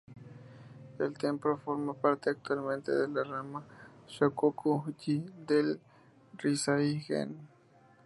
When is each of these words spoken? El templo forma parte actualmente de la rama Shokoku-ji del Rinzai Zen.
El 0.97 1.15
templo 1.15 1.57
forma 1.57 1.93
parte 1.93 2.31
actualmente 2.31 2.91
de 2.91 3.07
la 3.07 3.23
rama 3.23 3.63
Shokoku-ji 4.07 5.23
del 5.45 5.79
Rinzai 6.39 7.01
Zen. 7.01 7.37